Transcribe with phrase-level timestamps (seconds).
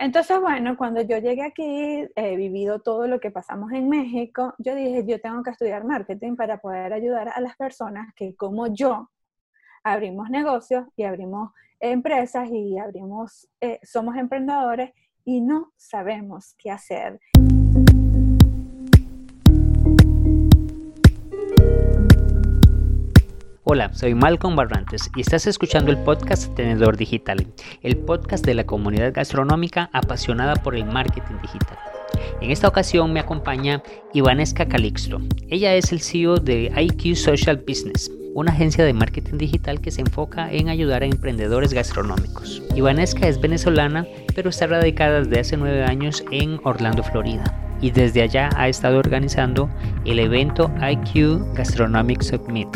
[0.00, 4.76] Entonces, bueno, cuando yo llegué aquí, he vivido todo lo que pasamos en México, yo
[4.76, 9.10] dije, yo tengo que estudiar marketing para poder ayudar a las personas que como yo
[9.82, 11.50] abrimos negocios y abrimos
[11.80, 14.92] empresas y abrimos, eh, somos emprendedores
[15.24, 17.18] y no sabemos qué hacer.
[23.70, 27.46] Hola, soy Malcolm Barrantes y estás escuchando el podcast Tenedor Digital,
[27.82, 31.76] el podcast de la comunidad gastronómica apasionada por el marketing digital.
[32.40, 33.82] En esta ocasión me acompaña
[34.14, 35.20] Ivanesca Calixto.
[35.50, 40.00] Ella es el CEO de IQ Social Business, una agencia de marketing digital que se
[40.00, 42.62] enfoca en ayudar a emprendedores gastronómicos.
[42.74, 47.44] Ivanesca es venezolana, pero está radicada desde hace nueve años en Orlando, Florida.
[47.82, 49.68] Y desde allá ha estado organizando
[50.06, 52.68] el evento IQ Gastronomic Summit,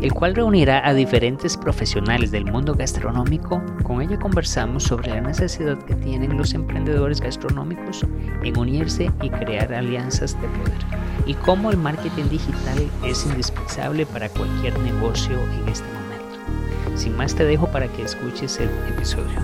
[0.00, 3.62] el cual reunirá a diferentes profesionales del mundo gastronómico.
[3.82, 8.06] Con ella conversamos sobre la necesidad que tienen los emprendedores gastronómicos
[8.42, 10.78] en unirse y crear alianzas de poder,
[11.26, 16.96] y cómo el marketing digital es indispensable para cualquier negocio en este momento.
[16.96, 19.40] Sin más te dejo para que escuches el episodio.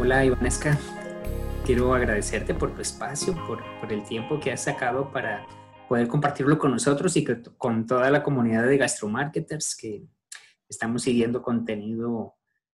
[0.00, 0.78] Hola Ivanesca,
[1.68, 5.46] quiero agradecerte por tu espacio, por, el tiempo que has sacado para
[5.86, 7.26] poder compartirlo con nosotros y
[7.58, 10.02] con toda la comunidad de gastromarketers que
[10.66, 12.36] estamos siguiendo contenido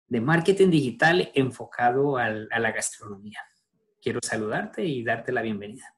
[0.08, 3.38] de marketing digital enfocado a la gastronomía.
[4.02, 5.94] Quiero saludarte y darte la bienvenida.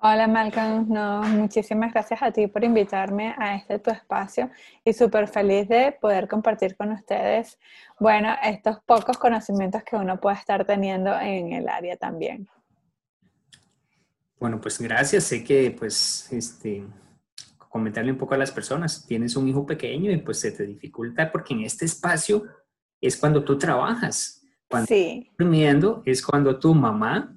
[0.00, 4.48] Hola Malcolm, no, muchísimas gracias a ti por invitarme a este tu espacio
[4.84, 7.58] y súper feliz de poder compartir con ustedes,
[7.98, 12.48] bueno, estos pocos conocimientos que uno puede estar teniendo en el área también.
[14.38, 15.24] Bueno, pues gracias.
[15.24, 16.86] Sé que pues este
[17.68, 21.32] comentarle un poco a las personas, tienes un hijo pequeño y pues se te dificulta
[21.32, 22.44] porque en este espacio
[23.00, 24.46] es cuando tú trabajas.
[24.68, 25.28] Cuando sí.
[25.36, 27.34] durmiendo es cuando tu mamá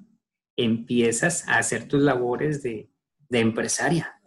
[0.56, 2.88] empiezas a hacer tus labores de,
[3.30, 4.21] empresaria.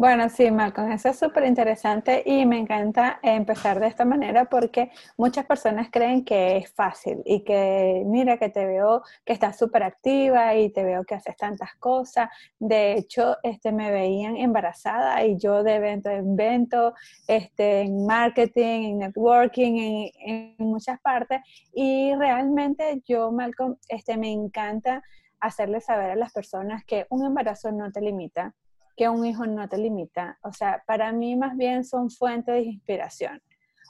[0.00, 4.90] Bueno, sí, Malcolm, eso es súper interesante y me encanta empezar de esta manera porque
[5.18, 9.82] muchas personas creen que es fácil y que mira que te veo que estás súper
[9.82, 12.30] activa y te veo que haces tantas cosas.
[12.58, 16.94] De hecho, este, me veían embarazada y yo de evento en evento,
[17.28, 21.42] este, en marketing, en networking, en, en muchas partes
[21.74, 25.02] y realmente yo, Malcolm, este, me encanta
[25.40, 28.54] hacerle saber a las personas que un embarazo no te limita,
[29.00, 30.38] que un hijo no te limita.
[30.42, 33.40] O sea, para mí más bien son fuentes de inspiración.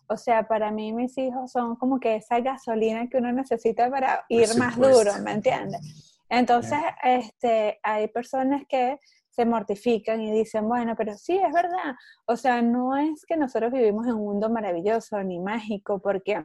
[0.06, 4.24] O sea, para mí mis hijos son como que esa gasolina que uno necesita para
[4.28, 6.16] ir más duro, ¿me entiendes?
[6.28, 9.00] Entonces, este, hay personas que
[9.30, 11.96] se mortifican y dicen, bueno, pero sí, es verdad.
[12.26, 16.44] O sea, no es que nosotros vivimos en un mundo maravilloso ni mágico, porque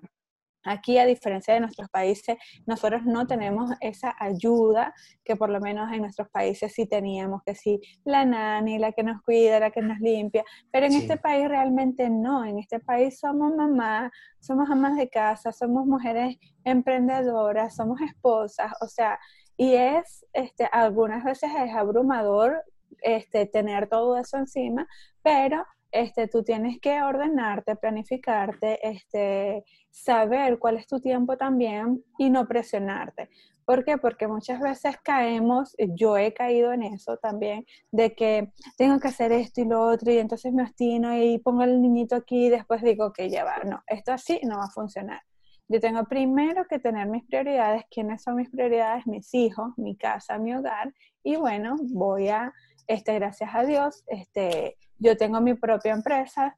[0.65, 4.93] Aquí, a diferencia de nuestros países, nosotros no tenemos esa ayuda
[5.23, 9.03] que por lo menos en nuestros países sí teníamos, que sí, la nani, la que
[9.03, 13.19] nos cuida, la que nos limpia, pero en este país realmente no, en este país
[13.19, 19.19] somos mamás, somos amas de casa, somos mujeres emprendedoras, somos esposas, o sea,
[19.57, 22.61] y es, este, algunas veces es abrumador
[23.01, 24.87] este, tener todo eso encima,
[25.21, 25.65] pero
[25.95, 32.47] este, tú tienes que ordenarte, planificarte, este, saber cuál es tu tiempo también y no
[32.47, 33.29] presionarte.
[33.65, 33.97] ¿Por qué?
[33.97, 39.31] Porque muchas veces caemos, yo he caído en eso también, de que tengo que hacer
[39.31, 42.83] esto y lo otro y entonces me obstino y pongo el niñito aquí y después
[42.83, 43.63] digo que ya va.
[43.65, 45.21] No, esto así no va a funcionar.
[45.67, 47.83] Yo tengo primero que tener mis prioridades.
[47.89, 49.07] ¿Quiénes son mis prioridades?
[49.07, 50.93] Mis hijos, mi casa, mi hogar.
[51.23, 52.53] Y bueno, voy a,
[52.85, 56.57] este, gracias a Dios, este, yo tengo mi propia empresa,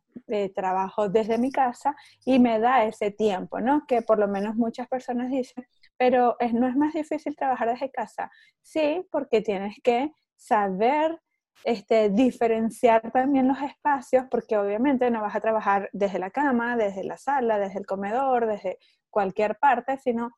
[0.55, 3.85] trabajo desde mi casa y me da ese tiempo, ¿no?
[3.87, 5.65] Que por lo menos muchas personas dicen,
[5.97, 8.31] pero no es más difícil trabajar desde casa.
[8.61, 11.19] Sí, porque tienes que saber
[11.63, 17.03] este, diferenciar también los espacios, porque obviamente no vas a trabajar desde la cama, desde
[17.03, 18.77] la sala, desde el comedor, desde
[19.09, 20.31] cualquier parte, sino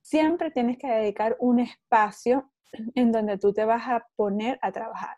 [0.00, 2.50] siempre tienes que dedicar un espacio
[2.94, 5.16] en donde tú te vas a poner a trabajar.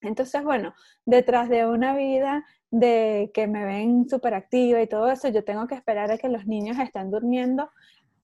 [0.00, 5.28] Entonces, bueno, detrás de una vida de que me ven súper activa y todo eso,
[5.28, 7.70] yo tengo que esperar a que los niños estén durmiendo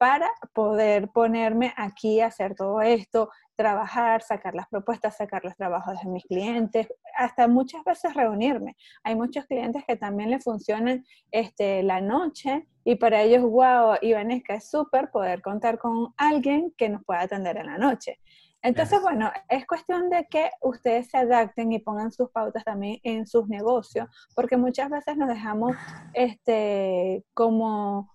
[0.02, 5.94] para poder ponerme aquí a hacer todo esto, trabajar, sacar las propuestas, sacar los trabajos
[6.02, 8.76] de mis clientes, hasta muchas veces reunirme.
[9.04, 14.56] Hay muchos clientes que también le funcionan este, la noche y para ellos, wow, Ivanesca,
[14.56, 18.18] es súper poder contar con alguien que nos pueda atender en la noche.
[18.62, 23.26] Entonces, bueno, es cuestión de que ustedes se adapten y pongan sus pautas también en
[23.26, 25.76] sus negocios, porque muchas veces nos dejamos
[26.14, 28.12] este, como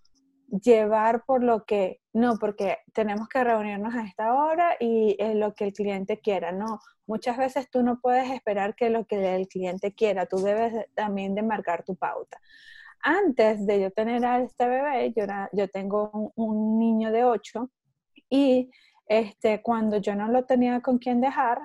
[0.63, 5.53] llevar por lo que, no, porque tenemos que reunirnos a esta hora y es lo
[5.53, 6.79] que el cliente quiera, no.
[7.05, 11.35] Muchas veces tú no puedes esperar que lo que el cliente quiera, tú debes también
[11.35, 12.39] de marcar tu pauta.
[13.01, 17.69] Antes de yo tener a este bebé, yo, yo tengo un, un niño de 8
[18.29, 18.71] y
[19.07, 21.59] este, cuando yo no lo tenía con quien dejar,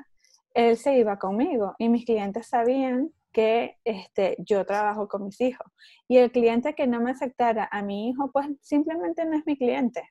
[0.54, 5.66] él se iba conmigo y mis clientes sabían que este, yo trabajo con mis hijos.
[6.06, 9.56] Y el cliente que no me aceptara a mi hijo, pues simplemente no es mi
[9.56, 10.02] cliente.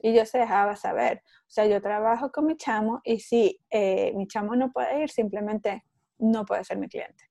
[0.00, 1.22] Y yo se dejaba saber.
[1.24, 5.10] O sea, yo trabajo con mi chamo y si eh, mi chamo no puede ir,
[5.10, 5.82] simplemente
[6.18, 7.24] no puede ser mi cliente.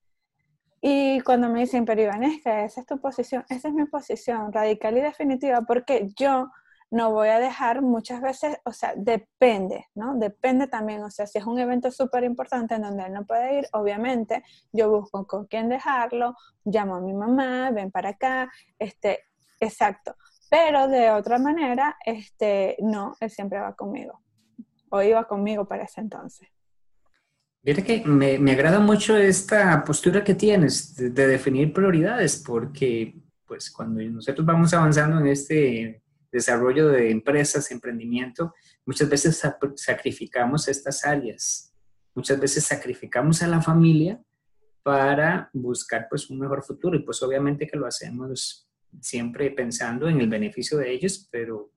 [0.81, 4.97] Y cuando me dicen, pero Ivanesca, esa es tu posición, esa es mi posición radical
[4.97, 6.49] y definitiva, porque yo
[6.89, 10.15] no voy a dejar muchas veces, o sea, depende, ¿no?
[10.15, 13.59] Depende también, o sea, si es un evento súper importante en donde él no puede
[13.59, 18.49] ir, obviamente yo busco con quién dejarlo, llamo a mi mamá, ven para acá,
[18.79, 19.19] este,
[19.59, 20.15] exacto.
[20.49, 24.21] Pero de otra manera, este, no, él siempre va conmigo,
[24.89, 26.47] o iba conmigo para ese entonces.
[27.63, 33.13] Mira que me, me agrada mucho esta postura que tienes de, de definir prioridades, porque
[33.45, 36.01] pues cuando nosotros vamos avanzando en este
[36.31, 38.53] desarrollo de empresas, emprendimiento,
[38.85, 39.41] muchas veces
[39.75, 41.73] sacrificamos estas áreas,
[42.13, 44.21] muchas veces sacrificamos a la familia
[44.83, 48.69] para buscar pues un mejor futuro y pues obviamente que lo hacemos
[49.01, 51.71] siempre pensando en el beneficio de ellos, pero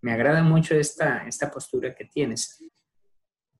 [0.00, 2.62] me agrada mucho esta, esta postura que tienes.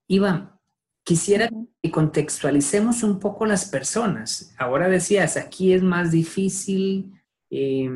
[0.06, 0.56] Iván,
[1.02, 1.48] quisiera
[1.82, 4.54] que contextualicemos un poco las personas.
[4.58, 7.12] Ahora decías, aquí es más difícil
[7.50, 7.90] eh,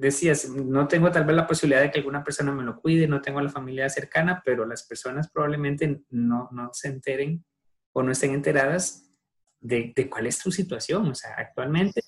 [0.00, 3.20] decías, no tengo tal vez la posibilidad de que alguna persona me lo cuide, no
[3.20, 7.44] tengo a la familia cercana, pero las personas probablemente no, no se enteren
[7.92, 9.10] o no estén enteradas
[9.60, 11.08] de, de, cuál es tu situación.
[11.08, 12.02] O sea, actualmente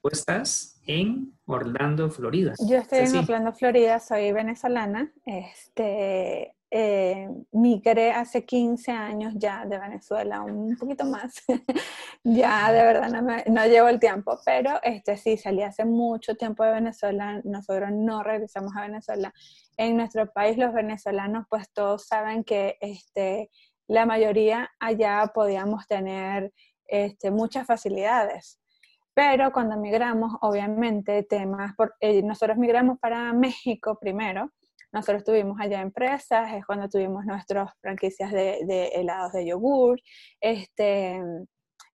[0.00, 2.54] tú estás en Orlando, Florida.
[2.66, 5.12] Yo estoy en Orlando, Florida, soy venezolana.
[5.24, 11.42] Este, eh, migré hace 15 años ya de Venezuela, un poquito más.
[12.24, 16.34] ya de verdad no, me, no, llevo el tiempo, pero este sí, salí hace mucho
[16.34, 19.32] tiempo de Venezuela, nosotros no regresamos a Venezuela.
[19.76, 23.50] En nuestro país los venezolanos pues todos saben que este,
[23.86, 26.52] la mayoría allá podíamos tener
[26.88, 28.58] este, muchas facilidades.
[29.14, 34.50] Pero cuando migramos, obviamente, temas, por, eh, nosotros migramos para México primero,
[34.96, 40.00] nosotros tuvimos allá empresas, es cuando tuvimos nuestras franquicias de, helados de yogur.
[40.40, 41.20] Este,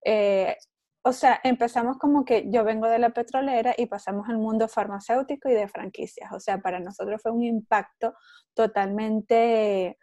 [0.05, 0.57] eh,
[1.03, 5.49] o sea, empezamos como que yo vengo de la petrolera y pasamos al mundo farmacéutico
[5.49, 6.31] y de franquicias.
[6.33, 8.15] O sea, para nosotros fue un impacto
[8.55, 9.99] totalmente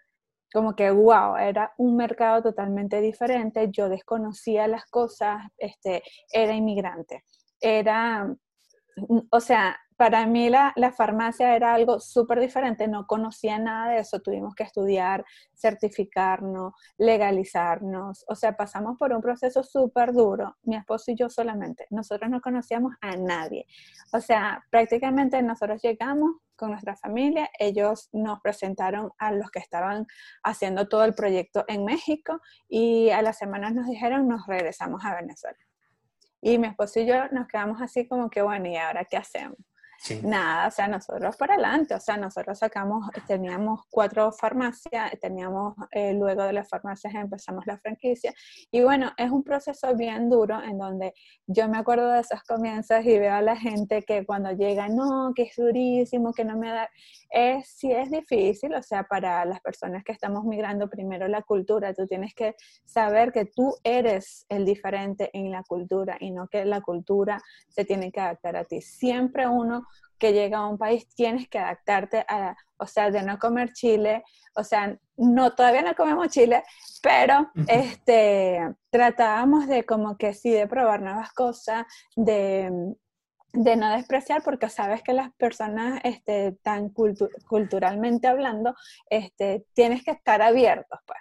[0.52, 6.02] como que wow, era un mercado totalmente diferente, yo desconocía las cosas, este,
[6.34, 7.24] era inmigrante,
[7.62, 8.36] era,
[9.30, 14.22] o sea, para mí la, farmacia era algo súper diferente, no conocía nada de eso,
[14.22, 21.12] tuvimos que estudiar, certificarnos, legalizarnos, o sea, pasamos por un proceso súper duro, mi esposo
[21.12, 23.66] y yo solamente, nosotros no conocíamos a nadie,
[24.14, 30.08] o sea, prácticamente nosotros llegamos con nuestra familia, ellos nos presentaron a los que estaban
[30.44, 35.16] haciendo todo el proyecto en México y a las semanas nos dijeron nos regresamos a
[35.16, 35.60] Venezuela.
[36.42, 39.58] Y mi esposo y yo nos quedamos así como que, bueno, ¿y ahora qué hacemos?
[40.24, 46.14] Nada, o sea, nosotros por adelante, o sea, nosotros sacamos, teníamos cuatro farmacias, teníamos, eh,
[46.14, 48.34] luego de las farmacias empezamos la franquicia,
[48.72, 51.14] y bueno, es un proceso bien duro en donde
[51.48, 55.34] yo me acuerdo de esos comienzos y veo a la gente que cuando llega, no,
[55.36, 56.90] que es durísimo, que no me da,
[57.30, 61.94] es, sí es difícil, o sea, para las personas que estamos migrando primero la cultura,
[61.94, 66.64] tú tienes que saber que tú eres el diferente en la cultura y no que
[66.66, 68.82] la cultura se tiene que adaptar a ti.
[68.82, 69.89] Siempre uno
[70.20, 74.24] que llega a un país tienes que adaptarte a, o sea, de no comer chile,
[74.56, 76.64] o sea, no, todavía no comemos chile,
[77.02, 82.94] pero este, tratábamos de como que sí, de probar nuevas cosas, de,
[83.54, 86.90] de no despreciar, porque sabes que las personas este, tan
[87.48, 88.76] culturalmente hablando,
[89.10, 91.20] este, tienes que estar abiertos, pues.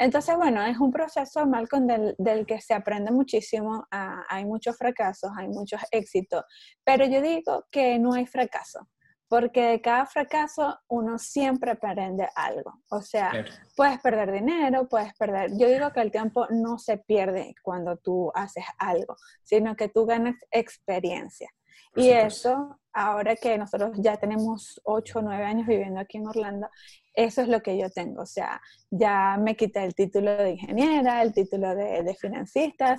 [0.00, 3.86] Entonces, bueno, es un proceso, Malcolm, del, del que se aprende muchísimo.
[3.90, 6.42] Ah, hay muchos fracasos, hay muchos éxitos,
[6.82, 8.88] pero yo digo que no hay fracaso,
[9.28, 12.80] porque de cada fracaso uno siempre aprende algo.
[12.90, 13.44] O sea,
[13.76, 15.50] puedes perder dinero, puedes perder...
[15.58, 20.06] Yo digo que el tiempo no se pierde cuando tú haces algo, sino que tú
[20.06, 21.50] ganas experiencia.
[21.94, 26.68] y eso, ahora que nosotros ya tenemos 8 o 9 años viviendo aquí en Orlando,
[27.14, 28.22] eso es lo que yo tengo.
[28.22, 32.96] O sea, ya me quité el título de ingeniera, el título de, de financista,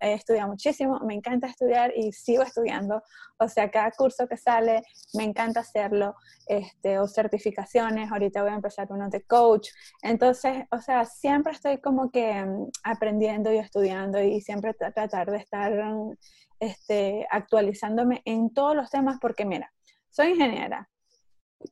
[0.00, 3.02] he estudiado muchísimo, me encanta estudiar y sigo estudiando.
[3.38, 4.82] O sea, cada curso que sale,
[5.14, 6.14] me encanta hacerlo,
[6.46, 9.68] este, o certificaciones, ahorita voy a empezar uno de coach.
[10.02, 15.38] Entonces, o sea, siempre estoy como que mm, aprendiendo y estudiando y siempre tratar de
[15.38, 15.72] estar
[16.60, 19.72] este, actualizándome en todos los temas porque mira,
[20.10, 20.88] soy ingeniera,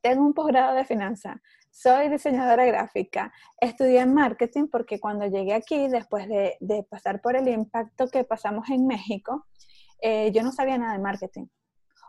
[0.01, 1.37] tengo un posgrado de finanzas,
[1.71, 8.09] soy diseñadora gráfica, estudié marketing porque cuando llegué aquí, después de, pasar por el impacto
[8.09, 9.47] que pasamos en México,
[10.01, 11.45] eh, yo no sabía nada de marketing.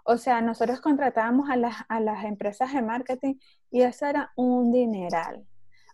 [0.05, 3.35] O sea, nosotros contratábamos a las, a las empresas de marketing
[3.71, 5.47] y eso era un dineral.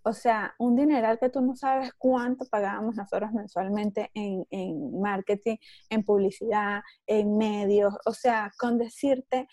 [0.02, 5.56] O sea, un dineral que tú no sabes cuánto pagábamos nosotros mensualmente en, en marketing,
[5.90, 7.94] en publicidad, en medios.
[8.06, 9.46] O sea, con decirte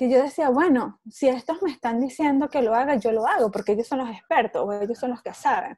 [0.00, 3.50] que yo decía, bueno, si estos me están diciendo que lo haga, yo lo hago,
[3.50, 5.76] porque ellos son los expertos o ellos son los que saben.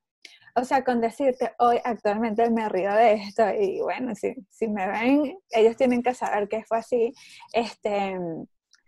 [0.55, 4.87] O sea, con decirte, hoy actualmente me río de esto y bueno, si, si me
[4.87, 7.13] ven, ellos tienen que saber que fue así.
[7.53, 8.17] Este,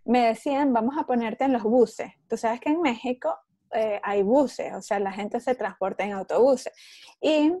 [0.05, 2.13] me decían, vamos a ponerte en los buses.
[2.29, 3.37] Tú sabes que en México
[3.71, 6.71] eh, hay buses, o sea, la gente se transporta en autobuses.
[7.19, 7.51] Y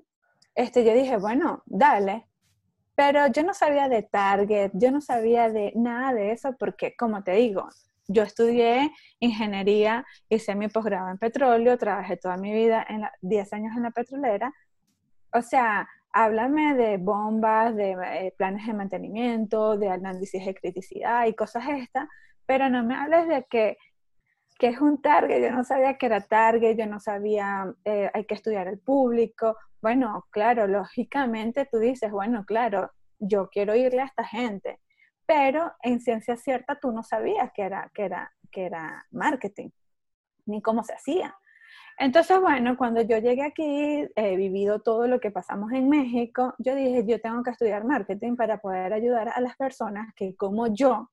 [0.55, 2.25] este, yo dije, bueno, dale,
[2.95, 7.23] pero yo no sabía de Target, yo no sabía de nada de eso porque, como
[7.23, 7.69] te digo,
[8.07, 13.75] yo estudié ingeniería, hice mi posgrado en petróleo, trabajé toda mi vida, en 10 años
[13.75, 14.53] en la petrolera.
[15.33, 21.33] O sea, háblame de bombas, de eh, planes de mantenimiento, de análisis de criticidad y
[21.33, 22.07] cosas estas,
[22.45, 23.77] pero no me hables de que,
[24.57, 25.41] que es un target.
[25.41, 29.57] Yo no sabía que era target, yo no sabía, eh, hay que estudiar el público.
[29.81, 34.79] Bueno, claro, lógicamente tú dices, bueno, claro, yo quiero irle a esta gente,
[35.25, 39.69] pero en ciencia cierta tú no sabías que era, que era, que era marketing,
[40.45, 41.35] ni cómo se hacía.
[41.97, 46.75] Entonces, bueno, cuando yo llegué aquí, he vivido todo lo que pasamos en México, yo
[46.75, 51.09] dije, yo tengo que estudiar marketing para poder ayudar a las personas que como yo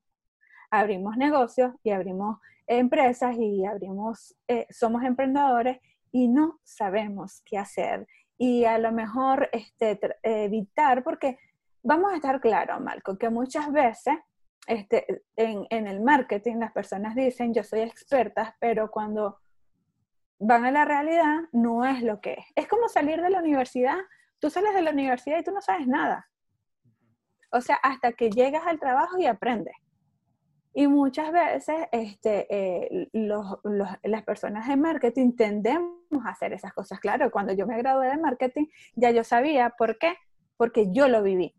[0.70, 2.38] abrimos negocios y abrimos
[2.79, 5.79] empresas y abrimos, eh, somos emprendedores
[6.11, 8.07] y no sabemos qué hacer
[8.38, 11.38] y a lo mejor este, evitar, porque
[11.83, 14.17] vamos a estar claros, Marco, que muchas veces
[14.67, 19.38] este, en, en, el marketing las personas dicen yo soy experta, pero cuando
[20.41, 22.47] van a la realidad no es lo que es.
[22.57, 23.99] Es como salir de la universidad,
[24.41, 26.29] tú sales de la universidad y tú no sabes nada.
[27.52, 29.76] O sea, hasta que llegas al trabajo y aprendes.
[30.75, 36.99] Y muchas veces este, eh, las personas de marketing tendemos a hacer esas cosas.
[36.99, 40.14] Claro, cuando yo me gradué de marketing, ya yo sabía por qué,
[40.57, 41.55] porque yo lo viví.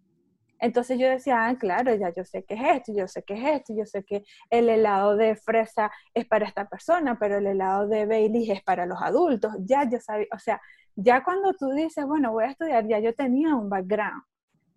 [0.59, 3.55] Entonces yo decía, ah, claro, ya yo sé qué es esto, yo sé qué es
[3.57, 7.87] esto, yo sé que el helado de fresa es para esta persona, pero el helado
[7.87, 9.53] de Bailey es para los adultos.
[9.59, 10.61] Ya yo sabía, o sea,
[10.95, 14.23] ya cuando tú dices, bueno, voy a estudiar, ya yo tenía un background.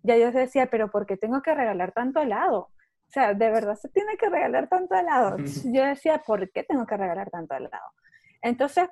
[0.03, 2.69] Ya yo decía, pero ¿por qué tengo que regalar tanto helado?
[3.07, 5.37] O sea, de verdad se tiene que regalar tanto helado.
[5.65, 7.93] Yo decía, ¿por qué tengo que regalar tanto helado?
[8.41, 8.89] Entonces,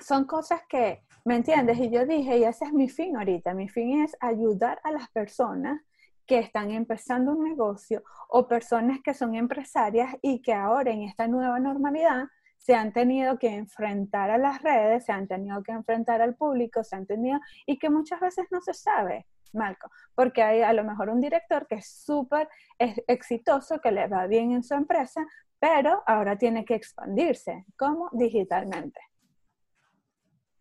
[0.00, 1.78] son cosas que, ¿me entiendes?
[1.78, 3.54] Y yo dije, y ese es mi fin ahorita.
[3.54, 5.82] Mi fin es ayudar a las personas
[6.26, 11.28] que están empezando un negocio o personas que son empresarias y que ahora en esta
[11.28, 12.24] nueva normalidad
[12.56, 16.82] se han tenido que enfrentar a las redes, se han tenido que enfrentar al público,
[16.82, 19.26] se han tenido, y que muchas veces no se sabe.
[19.54, 24.26] Marco, porque hay a lo mejor un director que es súper exitoso, que le va
[24.26, 25.24] bien en su empresa,
[25.58, 29.00] pero ahora tiene que expandirse, como digitalmente.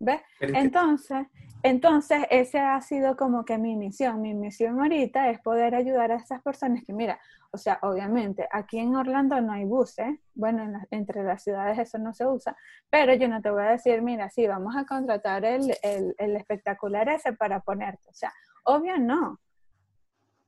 [0.04, 0.22] ¿Ves?
[0.40, 1.28] Entonces,
[1.64, 4.22] entonces, ese ha sido como que mi misión.
[4.22, 7.20] Mi misión ahorita es poder ayudar a esas personas que, mira,
[7.52, 12.14] o sea, obviamente, aquí en Orlando no hay buses, bueno, entre las ciudades eso no
[12.14, 12.58] se usa,
[12.90, 17.08] pero yo no te voy a decir, mira, sí, vamos a contratar el, el espectacular
[17.08, 18.10] ese para ponerte.
[18.10, 18.34] O sea,
[18.64, 19.40] Obvio no.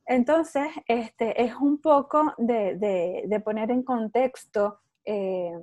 [0.06, 5.60] Entonces, este, es un poco de, poner en contexto eh,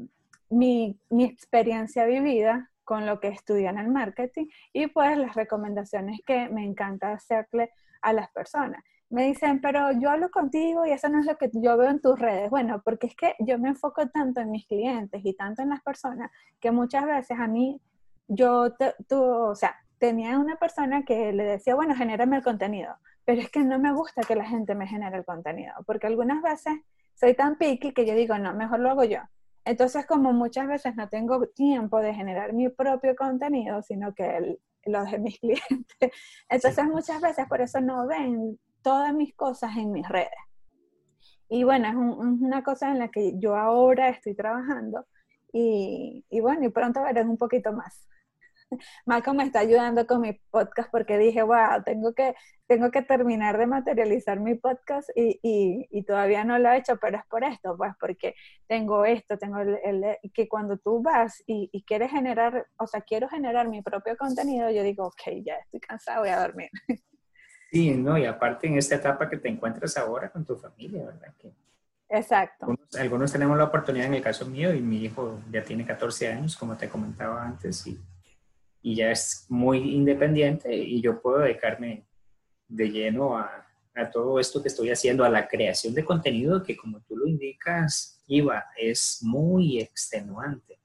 [0.51, 6.49] mi, experiencia vivida con lo que estudié en el marketing y pues las recomendaciones que
[6.49, 7.71] me encanta hacerle
[8.01, 8.83] a las personas.
[9.11, 12.01] Me dicen, pero yo hablo contigo y eso no es lo que yo veo en
[12.01, 12.49] tus redes.
[12.49, 15.83] Bueno, porque es que yo me enfoco tanto en mis clientes y tanto en las
[15.83, 17.81] personas que muchas veces a mí,
[18.27, 18.75] yo,
[19.09, 23.51] tú, o sea, tenía una persona que le decía, bueno, genérame el contenido, pero es
[23.51, 26.81] que no me gusta que la gente me genere el contenido, porque algunas veces
[27.15, 29.21] soy tan picky que yo digo, no, mejor lo hago yo.
[29.65, 35.11] Entonces, como muchas veces no tengo tiempo de generar mi propio contenido, sino que los
[35.11, 36.11] de mis clientes,
[36.49, 40.31] entonces muchas veces por eso no ven todas mis cosas en mis redes.
[41.49, 45.07] Y bueno, es, una cosa en la que yo ahora estoy trabajando
[45.53, 48.09] y, y bueno, y pronto verán un poquito más.
[49.07, 52.35] Malcolm me está ayudando con mi podcast porque dije, wow, tengo que,
[52.67, 57.19] tengo que terminar de materializar mi podcast y, y, todavía no lo he hecho, pero
[57.19, 58.35] es por esto, pues porque
[58.67, 63.01] tengo esto, tengo el, el que cuando tú vas y, y, quieres generar, o sea,
[63.03, 66.71] quiero generar mi propio contenido, yo digo, ok, ya estoy cansado, voy a dormir.
[67.71, 71.35] Sí, no, y aparte en esta etapa que te encuentras ahora con tu familia, ¿verdad?
[71.39, 71.55] Que
[72.13, 72.67] Exacto.
[72.67, 76.29] Algunos, algunos, tenemos la oportunidad, en el caso mío, y mi hijo ya tiene 14
[76.29, 77.99] años, como te comentaba antes, y
[78.83, 82.05] y ya es muy independiente y yo puedo dedicarme
[82.69, 86.77] de lleno a, a, todo esto que estoy haciendo, a la creación de contenido que
[86.77, 90.81] como tú lo indicas, Iva, es muy extenuante.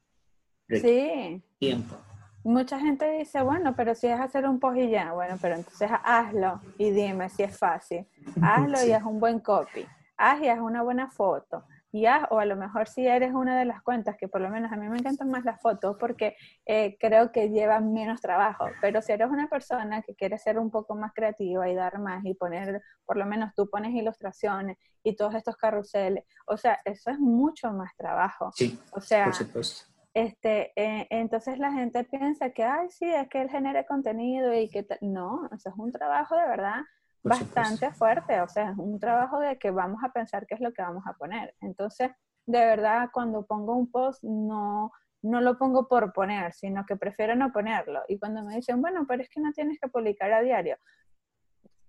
[0.69, 1.41] Sí.
[1.57, 1.95] Tiempo.
[2.43, 5.89] Mucha gente dice, bueno, pero si es hacer un post y ya, bueno, pero entonces
[6.03, 8.05] hazlo y dime si es fácil.
[8.41, 9.85] Hazlo y haz un buen copy.
[10.17, 13.65] Haz y haz una buena foto ya, o a lo mejor si eres una de
[13.65, 16.97] las cuentas, que por lo menos a mí me encantan más las fotos porque eh,
[16.99, 20.95] creo que llevan menos trabajo, pero si eres una persona que quiere ser un poco
[20.95, 25.35] más creativa y dar más y poner, por lo menos tú pones ilustraciones y todos
[25.35, 28.51] estos carruseles, o sea, eso es mucho más trabajo.
[28.53, 29.91] Sí, o sea, por supuesto.
[30.13, 34.67] Este, eh, entonces la gente piensa que, ay, sí, es que él genera contenido y
[34.67, 36.81] que no, eso es un trabajo de verdad
[37.23, 40.71] bastante fuerte, o sea, es un trabajo de que vamos a pensar qué es lo
[40.73, 41.55] que vamos a poner.
[41.61, 42.11] Entonces,
[42.45, 47.35] de verdad, cuando pongo un post, no, no lo pongo por poner, sino que prefiero
[47.35, 48.03] no ponerlo.
[48.07, 50.77] Y cuando me dicen, bueno, pero es que no tienes que publicar a diario.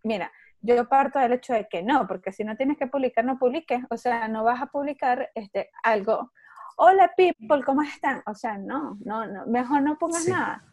[0.03, 0.31] Mira,
[0.61, 3.83] yo parto del hecho de que no, porque si no tienes que publicar, no publiques.
[3.91, 6.33] O sea, no vas a publicar este, algo.
[6.77, 8.23] Hola people, ¿cómo están?
[8.27, 10.65] O sea, no, no, no mejor no pongas nada.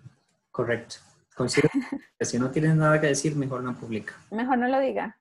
[0.52, 0.98] Correcto.
[1.36, 1.70] Considero
[2.18, 4.13] que si no tienes nada que decir, mejor no publica.
[4.32, 5.18] Mejor no lo diga.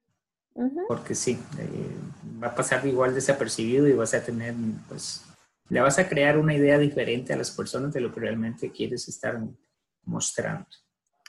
[0.86, 1.96] Porque sí, eh,
[2.42, 4.54] va a pasar igual desapercibido y vas a tener,
[4.88, 5.24] pues,
[5.68, 9.08] le vas a crear una idea diferente a las personas de lo que realmente quieres
[9.08, 9.40] estar
[10.04, 10.66] mostrando.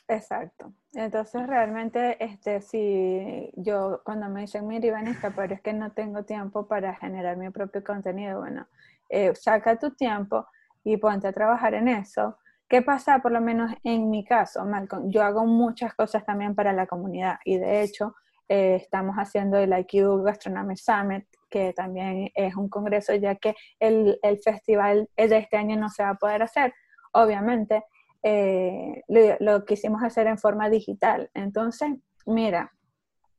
[0.08, 0.72] Exacto.
[0.94, 6.24] Entonces realmente, este, si yo cuando me dicen, mira Ivanista, pero es que no tengo
[6.24, 8.68] tiempo para generar mi propio contenido, bueno,
[9.10, 10.46] eh, saca tu tiempo
[10.84, 15.12] y ponte a trabajar en eso ¿Qué pasa, por lo menos en mi caso, Malcolm?
[15.12, 18.16] Yo hago muchas cosas también para la comunidad y de hecho
[18.50, 24.20] eh, estamos haciendo el IQ Gastronomy Summit, que también es un congreso ya que el,
[24.24, 26.74] el festival de este año no se va a poder hacer,
[27.14, 27.84] obviamente.
[28.28, 31.30] Eh, lo, lo, quisimos hacer en forma digital.
[31.36, 31.92] Entonces,
[32.26, 32.72] mira,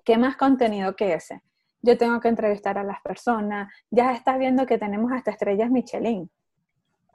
[0.04, 1.42] ¿qué más contenido que ese?
[1.82, 3.72] Yo tengo que entrevistar a las personas.
[3.90, 6.30] Ya estás viendo que tenemos hasta estrellas Michelin.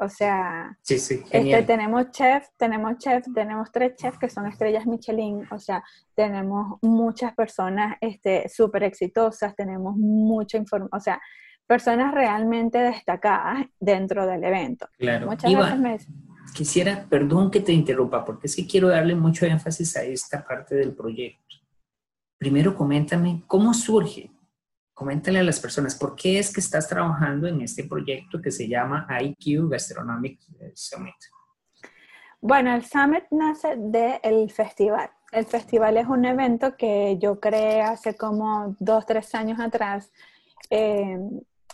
[0.02, 5.60] O sea, este, tenemos chef, tenemos chef, tenemos tres chefs que son estrellas Michelin, o
[5.60, 5.84] sea,
[6.16, 11.22] tenemos muchas personas este, súper exitosas, tenemos mucha información, o sea,
[11.68, 14.88] personas realmente destacadas dentro del evento.
[14.98, 15.28] Claro.
[15.28, 16.08] Muchas veces
[16.56, 20.74] Quisiera, perdón que te interrumpa, porque es que quiero darle mucho énfasis a esta parte
[20.74, 21.58] del proyecto.
[22.40, 24.32] Primero, coméntame cómo surge
[25.02, 28.68] coméntale a las personas, ¿por qué es que estás trabajando en este proyecto que se
[28.68, 30.40] llama IQ Gastronomic
[30.76, 31.16] Summit?
[32.40, 35.10] Bueno, el Summit nace del festival.
[35.32, 40.12] El festival es un evento que yo creé hace como dos, tres años atrás.
[40.70, 41.18] Eh,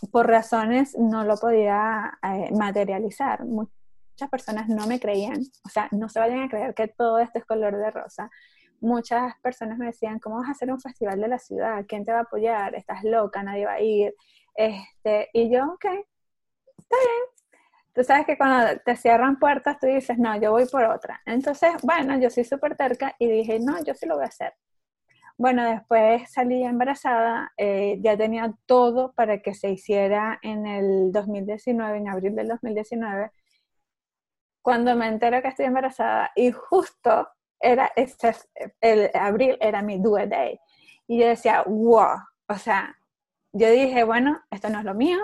[0.09, 3.43] por razones no lo podía eh, materializar.
[3.43, 7.39] Muchas personas no me creían, o sea, no se vayan a creer que todo esto
[7.39, 8.31] es color de rosa
[8.79, 11.85] muchas personas me decían, ¿cómo vas a hacer un festival de la ciudad?
[11.87, 12.75] ¿Quién te va a apoyar?
[12.75, 14.15] Estás loca, nadie va a ir.
[14.55, 17.37] Este, y yo, ok, está bien.
[17.93, 21.21] Tú sabes que cuando te cierran puertas, tú dices, no, yo voy por otra.
[21.25, 24.53] Entonces, bueno, yo soy súper terca y dije, no, yo sí lo voy a hacer.
[25.39, 31.97] Bueno, después salí embarazada, eh, ya tenía todo para que se hiciera en el 2019,
[31.97, 33.31] en abril del 2019.
[34.61, 38.35] Cuando me entero que estoy embarazada y justo era este,
[38.81, 40.59] el abril era mi due day.
[41.07, 42.17] Y yo decía, wow,
[42.47, 42.95] o sea,
[43.53, 45.19] yo dije, bueno, esto no es lo mío,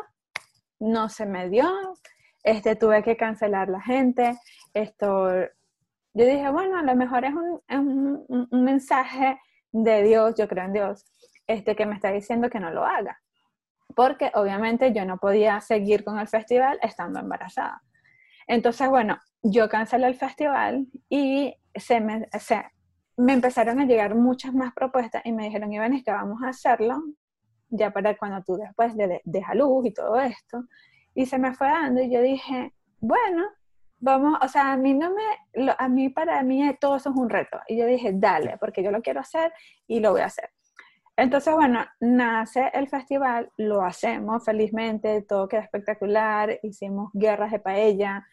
[0.79, 1.69] no se me dio,
[2.43, 4.37] este, tuve que cancelar la gente,
[4.73, 5.29] esto,
[6.13, 9.39] yo dije, bueno, a lo mejor es un, un, mensaje
[9.71, 11.05] de Dios, yo creo en Dios,
[11.47, 13.19] este, que me está diciendo que no lo haga,
[13.95, 17.81] porque obviamente yo no podía seguir con el festival estando embarazada.
[18.47, 22.27] Entonces, bueno, yo cancelé el festival y se me,
[23.17, 26.49] me empezaron a llegar muchas más propuestas y me dijeron, Iván, es que vamos a
[26.49, 27.01] hacerlo
[27.69, 30.65] ya para cuando tú después de, deja luz y todo esto.
[31.15, 33.43] Y se me fue dando y yo dije, bueno,
[33.99, 37.29] vamos, o sea, a mí no me, a mí para mí todo eso es un
[37.29, 37.59] reto.
[37.67, 39.53] Y yo dije, dale, porque yo lo quiero hacer
[39.87, 40.49] y lo voy a hacer.
[41.15, 48.25] Entonces, bueno, nace el festival, lo hacemos felizmente, todo queda espectacular, hicimos guerras de paella,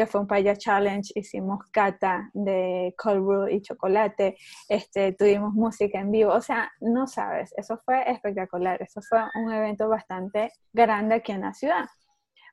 [0.00, 4.34] que fue un paella challenge, hicimos cata de cold brew y chocolate,
[4.66, 9.52] este, tuvimos música en vivo, o sea, no sabes, eso fue espectacular, eso fue un
[9.52, 11.84] evento bastante grande aquí en la ciudad.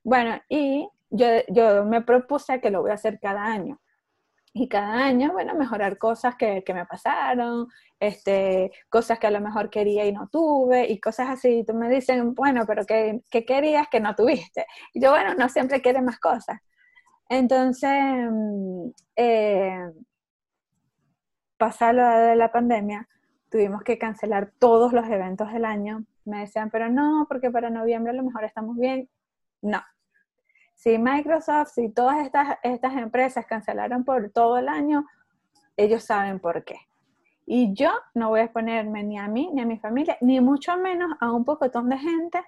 [0.04, 3.80] Bueno, y yo, yo me propuse que lo voy a hacer cada año
[4.54, 9.40] y cada año, bueno, mejorar cosas que, que, me pasaron, este, cosas que a lo
[9.40, 11.64] mejor quería y no tuve, y cosas así.
[11.66, 14.66] Tú me dicen, bueno, pero ¿qué, qué querías que no tuviste?
[14.94, 16.60] Y yo, bueno, no siempre quiere más cosas.
[17.30, 17.92] Entonces,
[18.32, 19.92] mm, eh,
[21.58, 23.08] pasado de la pandemia,
[23.50, 26.06] tuvimos que cancelar todos los eventos del año.
[26.26, 29.10] Me decían, pero no, porque para noviembre a lo mejor estamos bien.
[29.62, 29.82] No,
[30.78, 35.06] si Microsoft, si todas estas, estas empresas cancelaron por todo el año,
[35.76, 36.78] ellos saben por qué.
[37.48, 40.78] Y yo no voy a exponerme ni a mí, ni a mi familia, ni mucho
[40.78, 42.44] menos a un pocotón de gente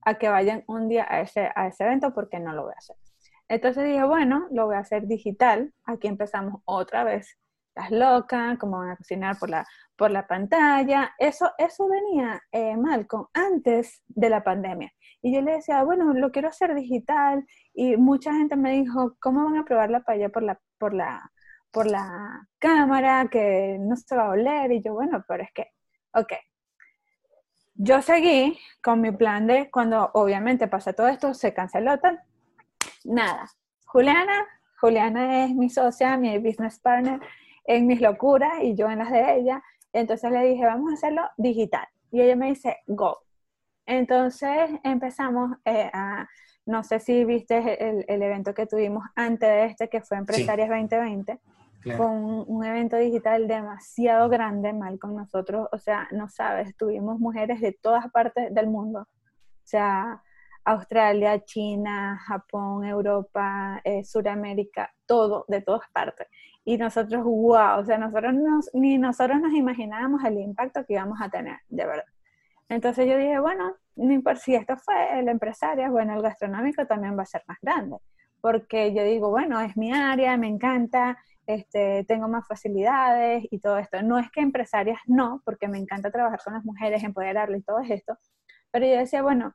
[0.00, 2.78] a que vayan un día a ese, a ese evento porque no lo voy a
[2.78, 2.96] hacer.
[3.48, 5.72] Entonces dije, bueno, lo voy a hacer digital.
[5.84, 7.38] Aquí empezamos otra vez.
[7.74, 11.12] Las locas, cómo van a cocinar por la, por la pantalla.
[11.18, 14.92] Eso, eso venía, eh, Malcolm, antes de la pandemia.
[15.22, 17.44] Y yo le decía, bueno, lo quiero hacer digital.
[17.72, 21.30] Y mucha gente me dijo, ¿cómo van a probar la paella por la, por la,
[21.72, 23.28] por la cámara?
[23.30, 24.72] Que no se va a oler.
[24.72, 25.66] Y yo, bueno, pero es que,
[26.14, 26.32] ok.
[27.76, 32.20] Yo seguí con mi plan de cuando obviamente pasa todo esto, se canceló tal.
[33.04, 33.48] Nada.
[33.86, 34.46] Juliana,
[34.80, 37.20] Juliana es mi socia, mi business partner
[37.66, 39.62] en mis locuras y yo en las de ella.
[39.92, 41.86] Entonces le dije, vamos a hacerlo digital.
[42.10, 43.18] Y ella me dice, go.
[43.86, 46.26] Entonces empezamos eh, a,
[46.66, 50.68] no sé si viste el, el, evento que tuvimos antes de este, que fue Empresarias
[50.68, 51.38] 2020.
[51.96, 55.68] Fue un, evento digital demasiado grande, mal con nosotros.
[55.70, 59.00] O sea, no sabes, tuvimos mujeres de todas partes del mundo.
[59.00, 60.22] O sea,
[60.64, 66.26] Australia, China, Japón, Europa, eh, Sudamérica, todo, de todas partes.
[66.64, 68.34] Y nosotros, wow, o sea, nosotros
[68.72, 72.04] ni nosotros nos imaginábamos el impacto que íbamos a tener, de verdad.
[72.68, 77.16] Entonces yo dije, bueno, no importa si esto fue el empresario, bueno, el gastronómico también
[77.18, 77.98] va a ser más grande,
[78.40, 83.76] porque yo digo, bueno, es mi área, me encanta, este, tengo más facilidades y todo
[83.78, 84.02] esto.
[84.02, 87.80] No es que empresarias no, porque me encanta trabajar con las mujeres, empoderarlas y todo
[87.80, 88.16] esto,
[88.70, 89.54] pero yo decía, bueno,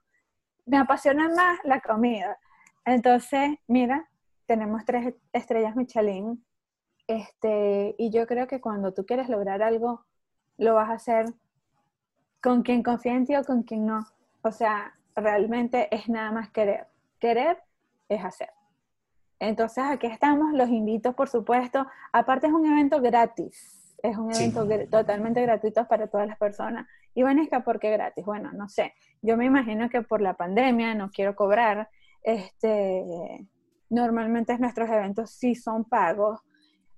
[0.66, 2.38] me apasiona más la comida.
[2.86, 4.10] Entonces, mira,
[4.46, 6.44] tenemos tres estrellas Michelin,
[7.10, 10.06] este, y yo creo que cuando tú quieres lograr algo,
[10.58, 11.26] lo vas a hacer
[12.40, 14.06] con quien confía en ti o con quien no.
[14.44, 16.86] O sea, realmente es nada más querer.
[17.20, 17.58] Querer
[18.10, 18.52] es hacer.
[19.40, 21.88] Entonces, aquí estamos, los invito, por supuesto.
[22.14, 23.96] Aparte es un evento gratis.
[24.04, 26.88] Es un evento totalmente gratuito para todas las personas.
[27.14, 28.26] Y Vanesca, ¿por qué gratis?
[28.26, 28.94] Bueno, no sé.
[29.22, 31.90] Yo me imagino que por la pandemia no quiero cobrar.
[32.24, 33.48] Este,
[33.90, 36.40] normalmente nuestros eventos sí son pagos.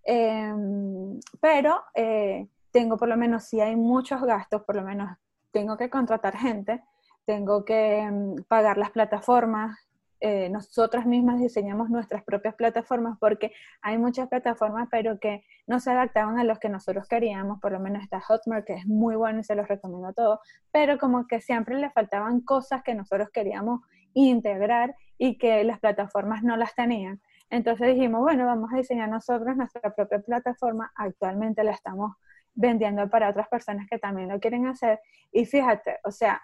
[0.04, 5.10] Em, pero eh, tengo por lo menos, si hay muchos gastos, por lo menos
[5.52, 6.84] tengo que contratar gente,
[7.26, 9.78] tengo que mm, pagar las plataformas.
[10.24, 15.90] Eh, nosotras mismas diseñamos nuestras propias plataformas porque hay muchas plataformas pero que no se
[15.90, 19.40] adaptaban a los que nosotros queríamos, por lo menos está Hotmart que es muy bueno
[19.40, 20.40] y se los recomiendo a todos,
[20.72, 23.82] pero como que siempre le faltaban cosas que nosotros queríamos
[24.14, 27.20] integrar y que las plataformas no las tenían.
[27.50, 32.16] Entonces dijimos, bueno, vamos a diseñar nosotros nuestra propia plataforma, actualmente la estamos
[32.54, 35.00] vendiendo para otras personas que también lo quieren hacer.
[35.32, 36.42] Y fíjate, o sea,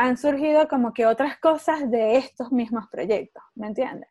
[0.00, 4.08] han surgido como que otras cosas de estos mismos proyectos, ¿me entiendes?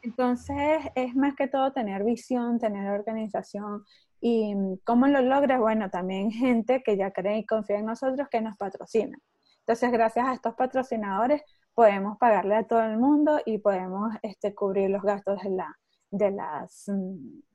[0.00, 3.84] Entonces, es más que todo tener visión, tener organización.
[4.20, 5.58] ¿Y cómo lo logras?
[5.58, 9.18] Bueno, también gente que ya cree y confía en nosotros que nos patrocina.
[9.66, 11.42] Entonces, gracias a estos patrocinadores,
[11.74, 15.76] podemos pagarle a todo el mundo y podemos este, cubrir los gastos de, la,
[16.12, 16.84] de, las,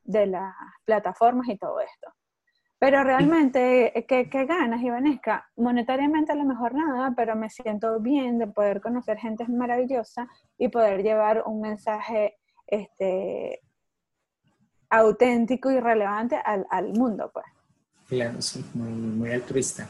[0.04, 2.17] de las plataformas y todo esto.
[2.80, 5.50] Pero realmente, eh, ¿qué, qué ganas, Ivanesca?
[5.56, 10.68] Monetariamente a lo mejor nada, pero me siento bien de poder conocer gente maravillosa y
[10.68, 12.36] poder llevar un mensaje
[12.68, 13.62] este,
[14.90, 17.46] auténtico y relevante al, al mundo, pues.
[18.08, 19.90] Claro, sí, muy, muy altruista.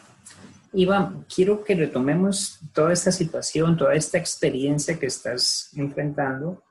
[0.71, 6.63] Iván, quiero que retomemos toda esta situación, toda esta experiencia que estás enfrentando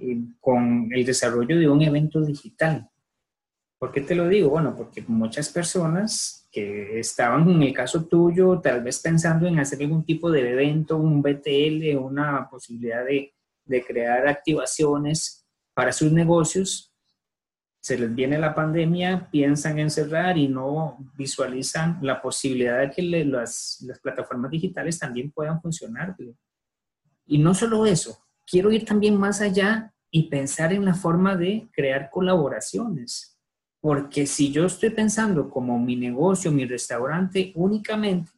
[0.00, 2.89] eh, con el desarrollo de un evento digital.
[3.80, 4.50] ¿Por qué te lo digo?
[4.50, 9.80] Bueno, porque muchas personas que estaban en el caso tuyo, tal vez pensando en hacer
[9.80, 16.90] algún tipo de evento, un BTL, una posibilidad de, de crear activaciones para sus negocios,
[17.80, 23.00] se les viene la pandemia, piensan en cerrar y no visualizan la posibilidad de que
[23.02, 26.14] las, las, plataformas digitales también puedan funcionar.
[27.24, 31.70] Y no solo eso, quiero ir también más allá y pensar en la forma de
[31.72, 33.29] crear colaboraciones.
[33.80, 38.32] Porque si yo estoy pensando como mi negocio, mi restaurante únicamente,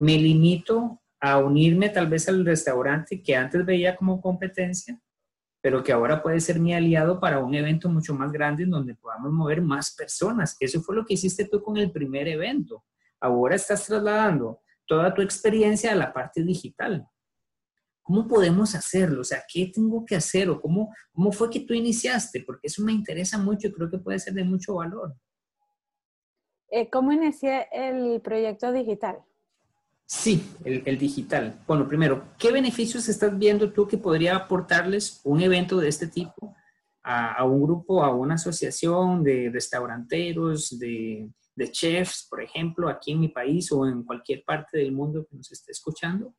[0.00, 5.00] me limito a unirme tal vez al restaurante que antes veía como competencia
[5.64, 8.94] pero que ahora puede ser mi aliado para un evento mucho más grande en donde
[8.96, 10.58] podamos mover más personas.
[10.60, 12.84] Eso fue lo que hiciste tú con el primer evento.
[13.18, 17.08] Ahora estás trasladando toda tu experiencia a la parte digital.
[18.04, 19.22] ¿Cómo podemos hacerlo?
[19.22, 20.50] O sea, ¿qué tengo que hacer?
[20.50, 22.44] ¿O cómo, cómo fue que tú iniciaste?
[22.46, 25.16] Porque eso me interesa mucho y creo que puede ser de mucho valor.
[26.70, 29.18] Eh, ¿Cómo inicié el proyecto digital?
[30.06, 31.58] Sí, el, digital.
[31.66, 36.54] Bueno, primero, ¿qué beneficios estás viendo tú que podría aportarles un evento de este tipo
[37.02, 41.30] a, un grupo, a una asociación de restauranteros, de,
[41.70, 45.50] chefs, por ejemplo, aquí en mi país o en cualquier parte del mundo que nos
[45.52, 46.34] esté escuchando?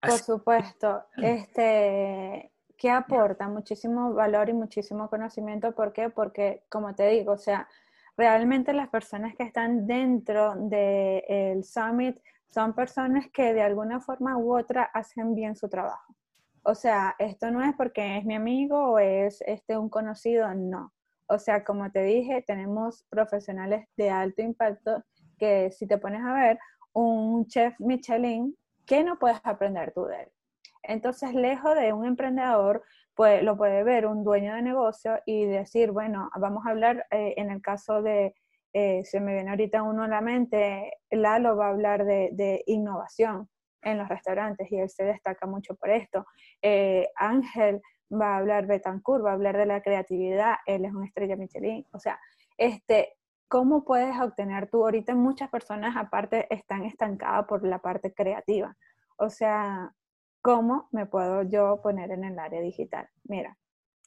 [0.00, 1.04] Por supuesto.
[1.16, 3.48] Este, ¿Qué aporta?
[3.48, 5.72] Muchísimo valor y muchísimo conocimiento.
[5.72, 6.10] ¿Por qué?
[6.10, 7.68] Porque, como te digo, o sea,
[8.16, 14.56] realmente las personas que están dentro del summit son personas que de alguna forma u
[14.56, 16.14] otra hacen bien su trabajo.
[16.62, 20.92] O sea, esto no es porque es mi amigo o es este un conocido, no.
[21.28, 25.04] O sea, como te dije, tenemos profesionales de alto impacto
[25.38, 26.58] que si te pones a ver,
[26.92, 28.56] un chef Michelin,
[28.86, 30.28] ¿qué no puedes aprender tú de él?
[30.82, 32.82] Entonces, lejos de un emprendedor,
[33.14, 37.34] pues lo puede ver un dueño de negocio y decir, bueno, vamos a hablar eh,
[37.36, 38.34] en el caso de
[38.78, 43.48] eh, se me viene ahorita uno a la mente, Lalo va a hablar de, innovación
[43.80, 46.26] en los restaurantes y él se destaca mucho por esto.
[46.60, 47.80] Eh, Ángel
[48.12, 51.86] va a hablar, Betancourt va a hablar de la creatividad, él es una estrella Michelin.
[51.92, 52.20] O sea,
[52.58, 53.14] este,
[53.48, 54.84] ¿cómo puedes obtener tú?
[54.84, 58.76] Ahorita muchas personas aparte están estancadas por la parte creativa.
[59.16, 59.92] O sea,
[60.42, 63.08] ¿cómo me puedo yo poner en el área digital?
[63.24, 63.56] Mira,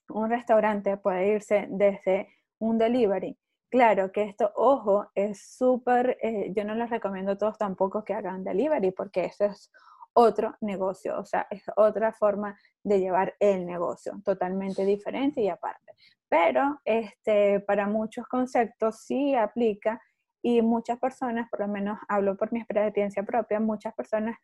[0.09, 3.37] un restaurante puede irse desde un delivery
[3.69, 8.15] Claro que esto, ojo, es súper, eh, yo no les recomiendo a todos tampoco que
[8.15, 9.71] hagan delivery porque eso es
[10.13, 15.93] otro negocio, o sea, es otra forma de llevar el negocio, totalmente diferente y aparte.
[16.27, 20.01] Pero este, para muchos conceptos sí aplica
[20.41, 24.37] y muchas personas, por lo menos hablo por mi experiencia propia, muchas personas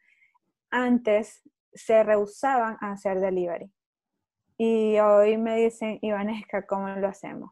[0.69, 1.41] antes
[1.73, 3.71] se rehusaban a hacer delivery.
[4.57, 7.51] Y hoy me dicen, Ivanesca, ¿cómo lo hacemos?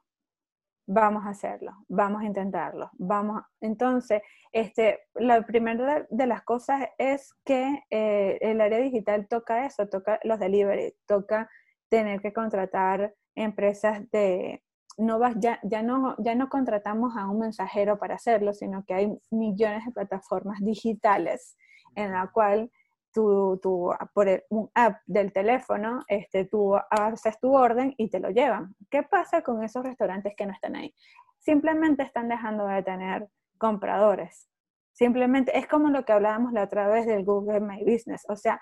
[0.85, 3.43] Vamos a hacerlo, vamos a intentarlo, vamos.
[3.61, 9.87] Entonces, este, la primera de las cosas es que eh, el área digital toca eso,
[9.87, 11.49] toca los delivery, toca
[11.89, 14.63] tener que contratar empresas de,
[14.97, 18.93] no vas, ya, ya, no, ya no contratamos a un mensajero para hacerlo, sino que
[18.93, 21.57] hay millones de plataformas digitales
[21.95, 22.71] en la cual
[23.13, 28.29] tú, tú, por un app del teléfono, este, tú haces tu orden y te lo
[28.29, 28.75] llevan.
[28.89, 30.93] ¿Qué pasa con esos restaurantes que no están ahí?
[31.39, 34.49] Simplemente están dejando de tener compradores.
[34.91, 38.23] Simplemente es como lo que hablábamos la otra vez del Google My Business.
[38.27, 38.59] O sea,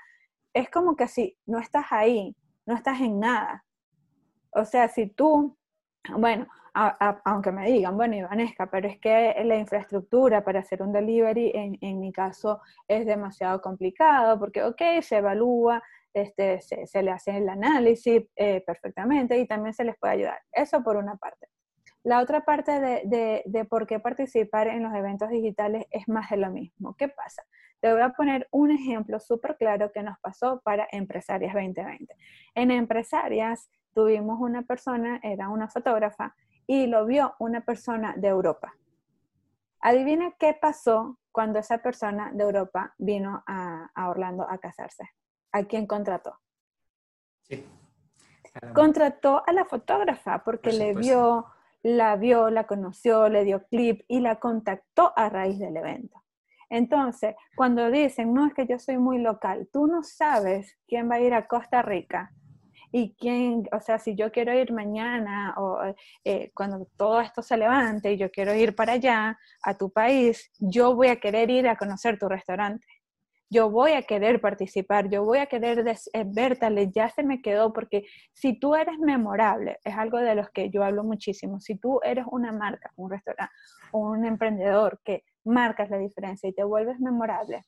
[0.54, 2.36] es como que si no estás ahí,
[2.66, 3.66] no estás en nada.
[4.52, 5.58] O sea, si tú,
[6.10, 11.52] bueno, aunque me digan, bueno, Ivanesca, pero es que la infraestructura para hacer un delivery
[11.54, 15.84] en, mi caso es demasiado complicado porque, ok, se evalúa,
[16.14, 20.42] este, se, se le hace el análisis eh, perfectamente y también se les puede ayudar.
[20.52, 21.48] Eso por una parte.
[22.04, 26.30] La otra parte de, de, de, por qué participar en los eventos digitales es más
[26.32, 26.96] de lo mismo.
[26.96, 27.44] ¿Qué pasa?
[27.80, 32.16] Te voy a poner un ejemplo súper claro que nos pasó para Empresarias 2020.
[32.56, 36.36] En Empresarias tuvimos una persona, era una fotógrafa,
[36.68, 38.74] y lo vio una persona de Europa.
[39.82, 45.10] Adivina qué pasó cuando esa persona de Europa vino a, Orlando a casarse.
[45.52, 46.38] ¿A quién contrató?
[47.42, 47.68] Sí.
[48.74, 51.46] Contrató a la fotógrafa porque le vio,
[51.84, 56.22] la vio, la conoció, le dio clip y la contactó a raíz del evento.
[56.70, 61.16] Entonces, cuando dicen, no es que yo soy muy local, tú no sabes quién va
[61.16, 62.32] a ir a Costa Rica
[62.92, 65.80] y quién, o sea, si yo quiero ir mañana o
[66.26, 70.52] eh, cuando todo esto se levante y yo quiero ir para allá, a tu país,
[70.60, 72.86] yo voy a querer ir a conocer tu restaurante.
[73.50, 77.42] Yo voy a querer participar, yo voy a querer eh, ver, tal ya se me
[77.42, 81.76] quedó, porque si tú eres memorable, es algo de los que yo hablo muchísimo, si
[81.76, 83.54] tú eres una marca, un restaurante,
[83.92, 87.66] un emprendedor que marcas la diferencia y te vuelves memorable,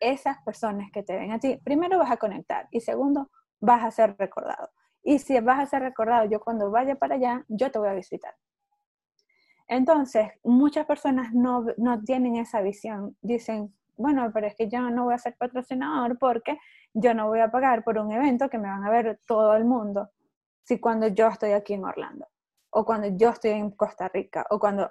[0.00, 3.30] esas personas que te ven a ti, primero vas a conectar y segundo,
[3.60, 4.70] vas a ser recordado.
[5.02, 7.94] Y si vas a ser recordado, yo cuando vaya para allá, yo te voy a
[7.94, 8.34] visitar.
[9.66, 13.16] Entonces, muchas personas no, no tienen esa visión.
[13.20, 16.58] Dicen, bueno, pero es que yo no voy a ser patrocinador porque
[16.94, 19.64] yo no voy a pagar por un evento que me van a ver todo el
[19.64, 20.10] mundo.
[20.62, 22.26] Si cuando yo estoy aquí en Orlando,
[22.70, 24.90] o cuando yo estoy en Costa Rica, o cuando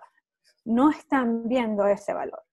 [0.66, 2.44] no están viendo ese valor.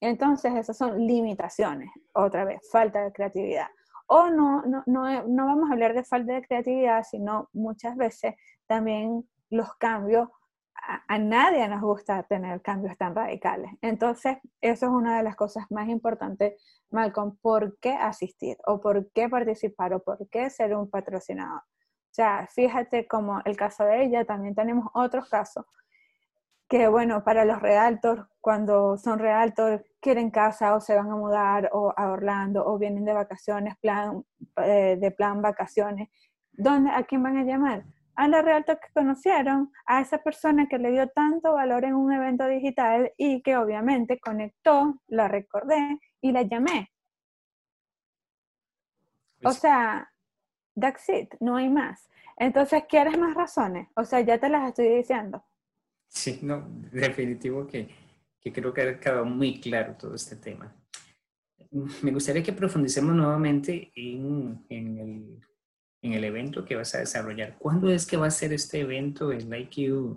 [0.00, 3.68] Entonces, esas son limitaciones, otra vez, falta de creatividad.
[4.06, 8.34] O no, no, no, no vamos a hablar de falta de creatividad, sino muchas veces
[8.66, 10.28] también los cambios
[11.08, 13.70] a, nadie nos gusta tener cambios tan radicales.
[13.82, 16.60] Entonces, eso es una de las cosas más importantes,
[16.90, 18.56] Malcolm, ¿por qué asistir?
[18.66, 19.94] ¿O por qué participar?
[19.94, 21.60] ¿O por qué ser un patrocinador?
[21.60, 25.64] O sea, fíjate como el caso de ella, también tenemos otros casos
[26.72, 31.68] que, bueno, para los realtors, cuando son realtors, quieren casa o se van a mudar
[31.74, 34.24] o a Orlando o vienen de vacaciones, plan,
[34.56, 36.08] eh, de plan vacaciones,
[36.50, 37.84] ¿dónde, ¿a quién van a llamar?
[38.14, 42.10] a la realtor que conocieron, a esa persona que le dio tanto valor en un
[42.10, 46.90] evento digital y que obviamente conectó, la recordé y la llamé.
[49.44, 50.10] O sea,
[50.78, 52.08] that's it, no hay más.
[52.38, 53.88] Entonces, ¿quieres más razones?
[53.94, 55.42] O sea, ya te las estoy diciendo.
[56.12, 57.88] Sí, no, definitivo que,
[58.38, 60.76] que creo que ha quedado muy claro todo este tema.
[62.02, 65.40] Me gustaría que profundicemos nuevamente en, en el
[66.02, 67.56] en el evento que vas a desarrollar.
[67.58, 70.16] ¿Cuándo es que va a ser este evento, el IQ,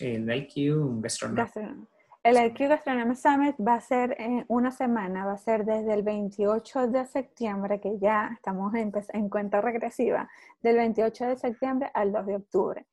[0.00, 1.48] el IQ Gastronomy?
[2.24, 6.02] El IQ Gastronomy Summit va a ser en una semana, va a ser desde el
[6.02, 10.28] 28 de septiembre, que ya estamos en, en cuenta regresiva,
[10.60, 12.86] del 28 de septiembre al 2 de octubre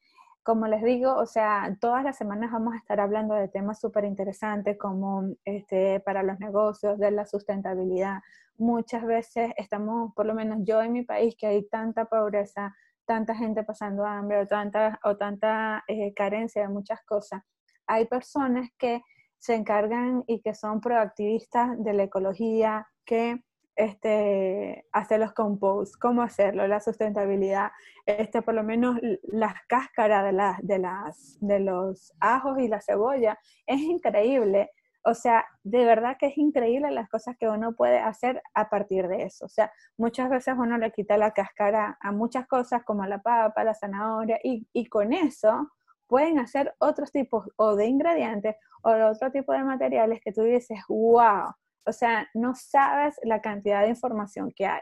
[0.43, 4.05] como les digo, o sea, todas las semanas vamos a estar hablando de temas súper
[4.05, 8.21] interesantes como este, para los negocios, de la sustentabilidad.
[8.57, 12.75] Muchas veces estamos, por lo menos yo en mi país, que hay tanta pobreza,
[13.05, 17.41] tanta gente pasando hambre o tanta, o tanta eh, carencia de muchas cosas.
[17.87, 19.01] Hay personas que
[19.37, 23.41] se encargan y que son proactivistas de la ecología, que
[23.79, 27.71] este, hacer los compost, cómo hacerlo, la sustentabilidad,
[28.05, 32.81] este, por lo menos las cáscaras de, las de, las, de los ajos y la
[32.81, 34.69] cebolla, es increíble.
[35.05, 39.07] O sea, de verdad que es increíble las cosas que uno puede hacer a partir
[39.07, 39.45] de eso.
[39.45, 43.63] O sea, muchas veces uno le quita la cáscara a muchas cosas como la papa,
[43.63, 45.69] la zanahoria, y, y con eso
[46.05, 50.41] pueden hacer otros tipos o de ingredientes o de otro tipo de materiales que tú
[50.41, 51.53] dices, wow,
[51.89, 54.81] o sea, no sabes la cantidad de información que hay.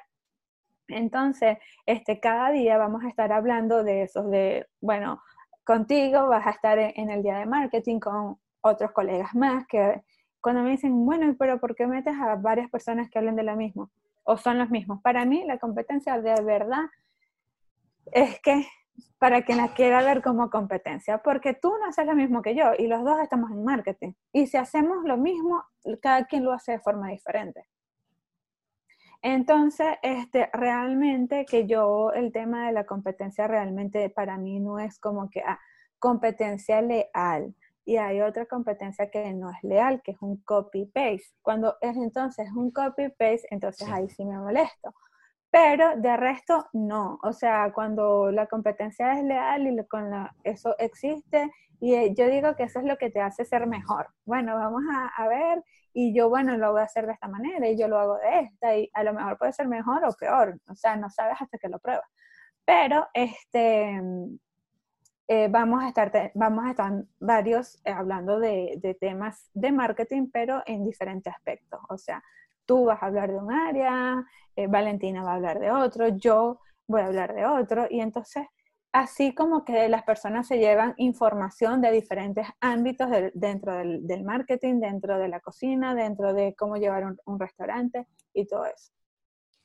[0.87, 5.21] Entonces, este, cada día vamos a estar hablando de eso, de, bueno,
[5.63, 10.01] contigo vas a estar en, el día de marketing con otros colegas más que
[10.39, 13.55] cuando me dicen, bueno, pero ¿por qué metes a varias personas que hablen de lo
[13.55, 13.89] mismo?
[14.23, 15.01] O son los mismos.
[15.01, 16.85] Para mí, la competencia de verdad
[18.13, 18.65] es que
[19.19, 22.73] para quien la quiera ver como competencia, porque tú no haces lo mismo que yo
[22.77, 24.13] y los dos estamos en marketing.
[24.31, 25.63] Y si hacemos lo mismo,
[26.01, 27.67] cada quien lo hace de forma diferente.
[29.23, 34.99] Entonces, este, realmente que yo, el tema de la competencia realmente para mí no es
[34.99, 35.59] como que ah,
[35.99, 37.55] competencia leal.
[37.83, 41.33] Y hay otra competencia que no es leal, que es un copy-paste.
[41.41, 44.93] Cuando es entonces un copy-paste, entonces ahí sí me molesto
[45.51, 47.19] pero de resto no.
[47.23, 52.27] O sea, cuando la competencia es leal y con la, eso existe, y eh, yo
[52.27, 54.09] digo que eso es lo que te hace ser mejor.
[54.25, 54.83] Bueno, vamos
[55.17, 57.99] a, ver, y yo, bueno, lo voy a hacer de esta manera, y yo lo
[57.99, 60.59] hago de esta, y a lo mejor puede ser mejor o peor.
[60.69, 62.07] O sea, no sabes hasta que lo pruebas.
[62.65, 64.01] Pero, este,
[65.27, 70.29] eh, vamos, a estar, vamos a estar varios eh, hablando de, de temas de marketing,
[70.31, 71.79] pero en diferentes aspectos.
[71.89, 72.23] O sea,
[72.67, 74.23] tú vas a hablar de un área,
[74.55, 78.45] eh, Valentina va a hablar de otro, yo voy a hablar de otro, y entonces
[78.91, 85.19] así como que las personas se llevan información de diferentes ámbitos dentro del, marketing, dentro
[85.19, 88.91] de la cocina, dentro de cómo llevar un, restaurante y todo eso.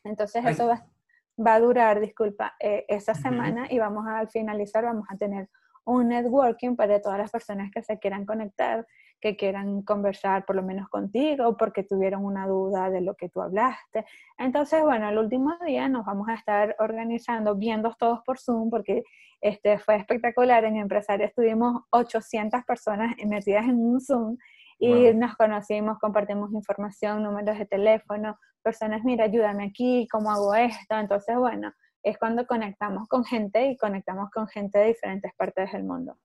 [0.05, 5.07] Entonces eso va, a durar, disculpa, eh, esa semana y vamos a, al finalizar vamos
[5.09, 5.49] a tener
[5.85, 8.87] un networking para todas las personas que se quieran conectar
[9.23, 13.40] que quieran conversar por lo menos contigo porque tuvieron una duda de lo que tú
[13.40, 14.05] hablaste.
[14.37, 19.05] Entonces, bueno, el último día nos vamos a estar organizando, viendo todos por Zoom, porque
[19.40, 20.64] este fue espectacular.
[20.64, 24.37] En Empresaria estuvimos 800 personas metidas en un Zoom
[24.79, 30.98] y nos conocimos, compartimos información, números de teléfono, personas, mira, ayúdame aquí, ¿cómo hago esto?
[30.98, 31.73] Entonces, bueno,
[32.03, 36.19] es cuando conectamos con gente y conectamos con gente de diferentes partes del mundo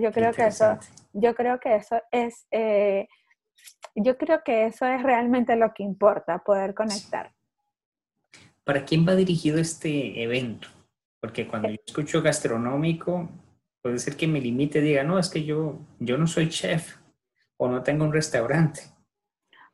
[0.00, 0.78] yo creo que eso,
[1.12, 3.08] yo creo que eso es, eh,
[3.94, 7.32] yo creo que eso es realmente lo que importa, poder conectar.
[8.64, 10.68] ¿Para quién va dirigido este evento?
[11.20, 13.28] Porque cuando yo escucho gastronómico,
[13.80, 16.96] puede ser que me limite y diga, no, es que yo, yo no soy chef
[17.56, 18.82] o no tengo un restaurante.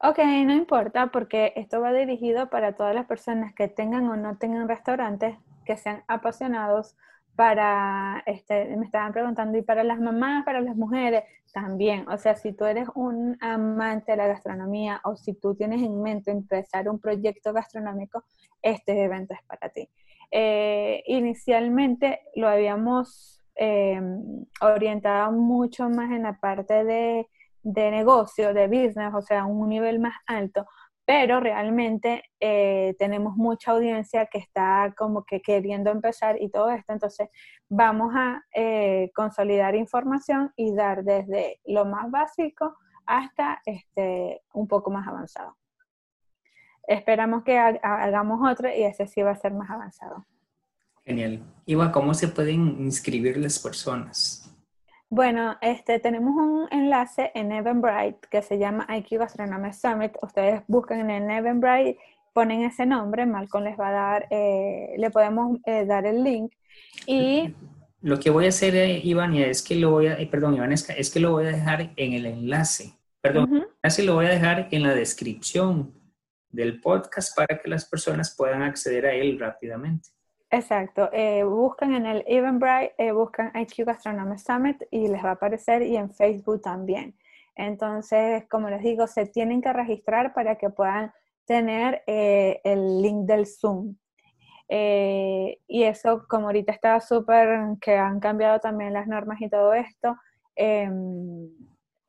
[0.00, 4.36] Ok, no importa porque esto va dirigido para todas las personas que tengan o no
[4.38, 6.96] tengan restaurantes, que sean apasionados
[7.34, 12.08] para, este, me estaban preguntando, y para las mamás, para las mujeres, también.
[12.08, 16.00] O sea, si tú eres un amante de la gastronomía o si tú tienes en
[16.02, 18.24] mente empezar un proyecto gastronómico,
[18.62, 19.88] este evento es para ti.
[20.30, 24.00] Eh, inicialmente lo habíamos eh,
[24.60, 27.26] orientado mucho más en la parte de
[27.62, 30.66] de negocio, de business, o sea, un nivel más alto,
[31.04, 36.92] pero realmente eh, tenemos mucha audiencia que está como que queriendo empezar y todo esto,
[36.92, 37.28] entonces
[37.68, 44.90] vamos a eh, consolidar información y dar desde lo más básico hasta este, un poco
[44.90, 45.56] más avanzado.
[46.86, 50.26] Esperamos que hagamos otro y ese sí va a ser más avanzado.
[51.04, 51.42] Genial.
[51.64, 54.47] Iba, ¿cómo se pueden inscribir las personas?
[55.10, 60.12] Bueno, este, tenemos un enlace en Eventbrite que se llama IQ Gastronomy Summit.
[60.20, 61.98] Ustedes buscan en Eventbrite,
[62.34, 66.52] ponen ese nombre, Malcolm les va a dar, eh, le podemos eh, dar el link.
[67.06, 67.54] Y
[68.02, 71.10] lo que voy a hacer, eh, Iván, es que lo voy a, perdón, Iván, es,
[71.10, 72.92] que lo voy a dejar en el enlace.
[73.22, 75.92] Perdón, así lo voy a dejar en la descripción
[76.50, 80.10] del podcast para que las personas puedan acceder a él rápidamente.
[80.50, 85.32] Exacto, eh, buscan en el Eventbrite, eh, buscan IQ Gastronomy Summit y les va a
[85.32, 87.14] aparecer y en Facebook también.
[87.54, 91.12] Entonces, como les digo, se tienen que registrar para que puedan
[91.44, 93.96] tener eh, el link del Zoom.
[94.70, 100.16] y eso, como ahorita está súper, que han cambiado también las normas y todo esto,
[100.56, 101.48] em,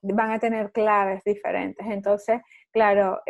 [0.02, 1.86] van a tener claves diferentes.
[1.88, 3.22] Entonces, claro,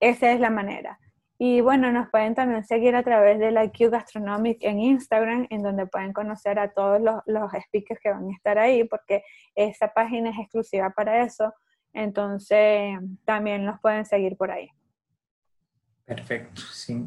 [0.00, 0.98] esa es la manera.
[1.36, 5.62] Y bueno, nos pueden también seguir a través de la Q Gastronomic en Instagram, en
[5.62, 9.24] donde pueden conocer a todos los, los speakers que van a estar ahí, porque
[9.54, 11.52] esa página es exclusiva para eso.
[11.92, 14.68] Entonces, también nos pueden seguir por ahí.
[16.04, 17.04] Perfecto, sí.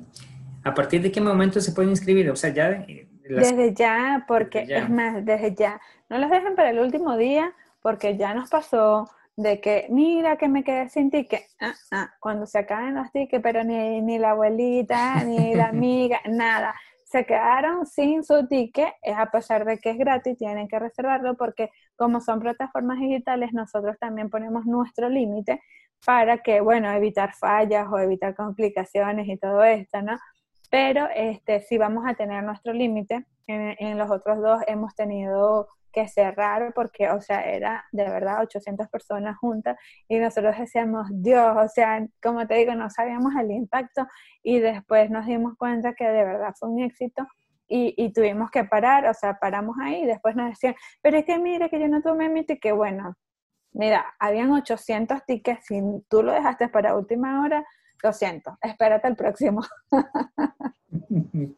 [0.63, 2.29] ¿A partir de qué momento se pueden inscribir?
[2.29, 2.85] O sea, ya...
[3.29, 5.81] Desde ya, porque es más, desde ya.
[6.09, 10.49] No los dejen para el último día, porque ya nos pasó de que, mira que
[10.49, 14.31] me quedé sin ticket, ah, ah, cuando se acaben los tickets, pero ni, ni la
[14.31, 16.75] abuelita, ni la amiga, nada,
[17.05, 21.69] se quedaron sin su ticket, a pesar de que es gratis, tienen que reservarlo porque
[21.95, 25.61] como son plataformas digitales, nosotros también ponemos nuestro límite
[26.05, 30.17] para que, bueno, evitar fallas o evitar complicaciones y todo esto, ¿no?
[30.69, 33.25] Pero este, sí vamos a tener nuestro límite.
[33.47, 38.41] En, en los otros dos hemos tenido que cerrar porque, o sea, era de verdad
[38.43, 39.77] 800 personas juntas
[40.07, 44.05] y nosotros decíamos, Dios, o sea, como te digo, no sabíamos el impacto
[44.43, 47.25] y después nos dimos cuenta que de verdad fue un éxito
[47.67, 51.37] y, y, tuvimos que parar, o sea, paramos ahí después nos decían, pero es que
[51.39, 53.15] mire que yo no tomé mi ticket, bueno,
[53.73, 57.65] mira, habían 800 tickets, si tú lo dejaste para última hora,
[58.01, 59.61] lo siento, espérate el próximo.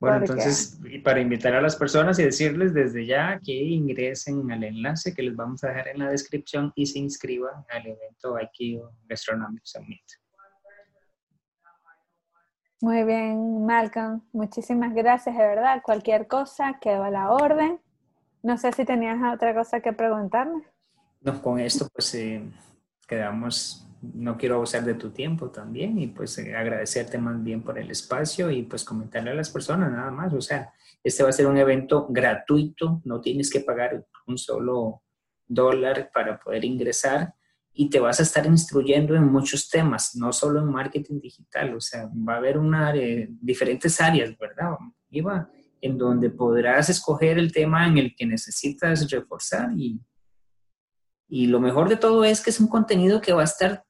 [0.00, 5.14] bueno, entonces, para invitar a las personas y decirles desde ya que ingresen al enlace
[5.14, 9.62] que les vamos a dejar en la descripción y se inscriban al evento aquí Gastronomic
[9.64, 10.02] Summit.
[12.80, 14.22] Muy bien, Malcolm.
[14.32, 15.82] Muchísimas gracias, de verdad.
[15.82, 17.80] Cualquier cosa quedó a la orden.
[18.42, 20.62] No sé si tenías otra cosa que preguntarme.
[21.20, 22.40] No, con esto pues eh,
[23.08, 27.78] quedamos no quiero abusar de tu tiempo también y pues eh, agradecerte más bien por
[27.78, 30.32] el espacio y pues comentarle a las personas nada más.
[30.32, 30.72] O sea,
[31.02, 35.02] este va a ser un evento gratuito, no tienes que pagar un solo
[35.46, 37.34] dólar para poder ingresar
[37.72, 41.80] y te vas a estar instruyendo en muchos temas, no solo en marketing digital, o
[41.80, 42.92] sea, va a haber una,
[43.40, 44.72] diferentes áreas, ¿verdad?
[45.10, 45.48] Iba,
[45.80, 50.00] en donde podrás escoger el tema en el que necesitas reforzar y,
[51.28, 53.84] y lo mejor de todo es que es un contenido que va a estar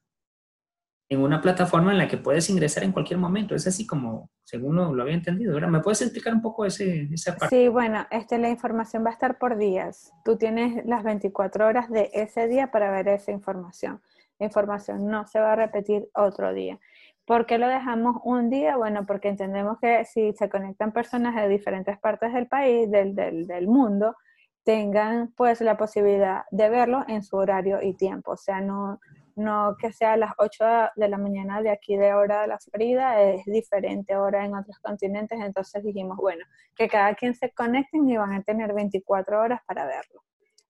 [1.09, 3.55] en una plataforma en la que puedes ingresar en cualquier momento.
[3.55, 5.55] Es así como, según lo, había entendido.
[5.55, 5.69] ¿verdad?
[5.69, 7.55] ¿Me puedes explicar un poco ese, esa parte?
[7.55, 10.13] Sí, bueno, este, la información va a estar por días.
[10.23, 14.01] Tú tienes las 24 horas de ese día para ver esa información.
[14.37, 16.79] La información no se va a repetir otro día.
[17.25, 18.77] ¿Por qué lo dejamos un día?
[18.77, 23.47] Bueno, porque entendemos que si se conectan personas de diferentes partes del país, del, del,
[23.47, 24.15] del mundo,
[24.63, 28.33] tengan pues la posibilidad de verlo en su horario y tiempo.
[28.33, 28.99] O sea, no,
[29.39, 30.65] no que sea a las 8
[30.95, 34.77] de la mañana de aquí de hora de la Florida, es diferente hora en otros
[34.79, 39.61] continentes, entonces dijimos, bueno, que cada quien se conecten y van a tener 24 horas
[39.65, 40.21] para verlo.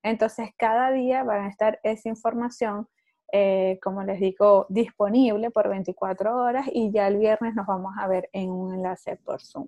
[0.04, 2.88] Entonces, cada día van a estar esa información,
[3.32, 8.08] eh, como les digo, disponible por 24 horas y ya el viernes nos vamos a
[8.08, 9.68] ver en un enlace por Zoom.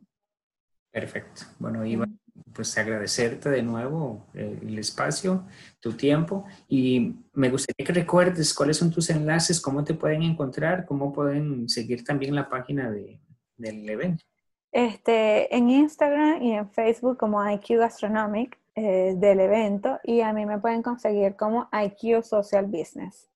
[0.92, 1.44] Perfecto.
[1.58, 2.20] Bueno, Iván,
[2.54, 5.46] pues agradecerte de nuevo eh, el espacio,
[5.80, 10.86] tu tiempo y me gustaría que recuerdes cuáles son tus enlaces, cómo te pueden encontrar,
[10.86, 13.20] cómo pueden seguir también la página de,
[13.58, 14.24] del evento.
[14.72, 20.46] Este, en Instagram y en Facebook como IQ Gastronomic eh, del evento y a mí
[20.46, 23.30] me pueden conseguir como IQ Social Business.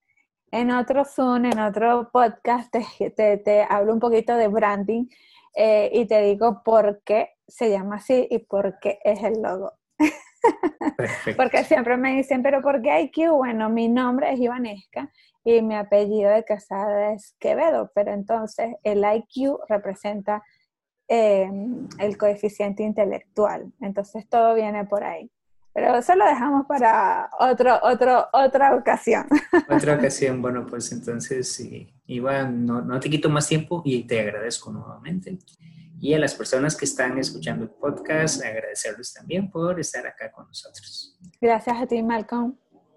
[0.50, 5.06] En otro Zoom, en otro podcast, te, te hablo un poquito de branding
[5.54, 9.72] eh, y te digo por qué se llama así y por qué es el logo.
[11.36, 13.32] Porque siempre me dicen, pero ¿por qué IQ?
[13.32, 15.10] Bueno, mi nombre es Ivanesca
[15.44, 20.42] y mi apellido de casada es Quevedo, pero entonces el IQ representa
[21.08, 25.30] em, el coeficiente intelectual, entonces todo viene por ahí.
[25.72, 29.26] Pero eso lo dejamos para otro, otro, otra ocasión.
[29.68, 31.62] Otra ocasión, bueno, pues entonces,
[32.06, 35.36] Iván, no, no te quito más tiempo y te agradezco nuevamente.
[36.00, 40.46] Y a las personas que están escuchando el podcast, agradecerles también por estar acá con
[40.46, 41.18] nosotros.
[41.40, 42.56] Gracias a ti, Malcolm.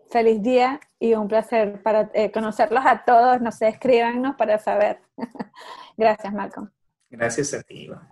[0.09, 3.41] Feliz día y un placer para eh, conocerlos a todos.
[3.41, 4.99] No sé, escríbanos para saber.
[5.97, 6.69] Gracias, Malcolm.
[7.09, 8.07] Gracias a ti, Iván.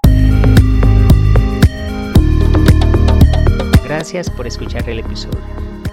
[3.84, 5.40] Gracias por escuchar el episodio.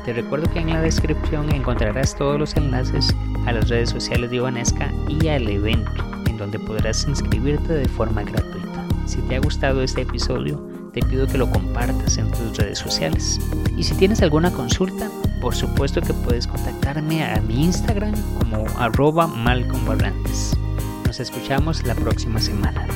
[0.05, 3.15] Te recuerdo que en la descripción encontrarás todos los enlaces
[3.47, 8.23] a las redes sociales de Ivanesca y al evento, en donde podrás inscribirte de forma
[8.23, 8.64] gratuita.
[9.07, 13.41] Si te ha gustado este episodio, te pido que lo compartas en tus redes sociales.
[13.77, 19.27] Y si tienes alguna consulta, por supuesto que puedes contactarme a mi Instagram como arroba
[21.07, 22.87] Nos escuchamos la próxima semana.